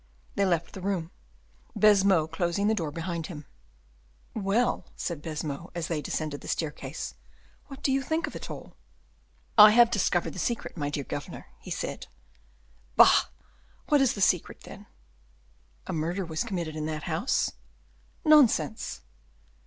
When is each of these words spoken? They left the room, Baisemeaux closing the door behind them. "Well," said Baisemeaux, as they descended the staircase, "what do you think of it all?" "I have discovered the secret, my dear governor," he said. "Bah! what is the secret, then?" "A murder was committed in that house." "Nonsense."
They 0.33 0.47
left 0.47 0.73
the 0.73 0.81
room, 0.81 1.11
Baisemeaux 1.77 2.25
closing 2.25 2.65
the 2.67 2.73
door 2.73 2.89
behind 2.89 3.25
them. 3.25 3.45
"Well," 4.33 4.85
said 4.95 5.21
Baisemeaux, 5.21 5.69
as 5.75 5.89
they 5.89 6.01
descended 6.01 6.41
the 6.41 6.47
staircase, 6.47 7.13
"what 7.67 7.83
do 7.83 7.91
you 7.91 8.01
think 8.01 8.25
of 8.25 8.35
it 8.35 8.49
all?" 8.49 8.73
"I 9.59 9.69
have 9.69 9.91
discovered 9.91 10.33
the 10.33 10.39
secret, 10.39 10.75
my 10.75 10.89
dear 10.89 11.03
governor," 11.03 11.45
he 11.59 11.69
said. 11.69 12.07
"Bah! 12.95 13.25
what 13.89 14.01
is 14.01 14.13
the 14.15 14.21
secret, 14.21 14.61
then?" 14.61 14.87
"A 15.85 15.93
murder 15.93 16.25
was 16.25 16.43
committed 16.43 16.75
in 16.75 16.87
that 16.87 17.03
house." 17.03 17.51
"Nonsense." 18.25 19.01